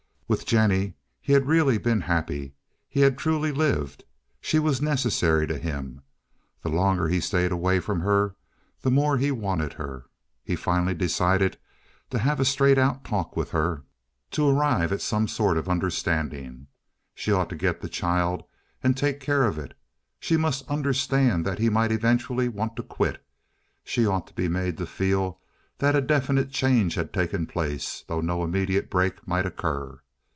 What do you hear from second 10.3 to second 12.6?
He finally decided to have a